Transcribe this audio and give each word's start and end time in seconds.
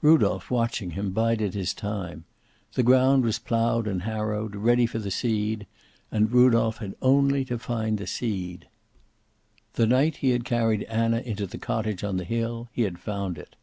Rudolph, 0.00 0.48
watching 0.48 0.90
him, 0.92 1.10
bided 1.10 1.54
his 1.54 1.74
time. 1.74 2.24
The 2.74 2.84
ground 2.84 3.24
was 3.24 3.40
plowed 3.40 3.88
and 3.88 4.02
harrowed, 4.02 4.54
ready 4.54 4.86
for 4.86 5.00
the 5.00 5.10
seed, 5.10 5.66
and 6.12 6.30
Rudolph 6.30 6.78
had 6.78 6.94
only 7.02 7.44
to 7.46 7.58
find 7.58 7.98
the 7.98 8.06
seed. 8.06 8.68
The 9.72 9.88
night 9.88 10.18
he 10.18 10.30
had 10.30 10.44
carried 10.44 10.84
Anna 10.84 11.18
into 11.18 11.48
the 11.48 11.58
cottage 11.58 12.04
on 12.04 12.16
the 12.16 12.22
hill, 12.24 12.68
he 12.72 12.82
had 12.82 13.00
found 13.00 13.36
it. 13.38 13.56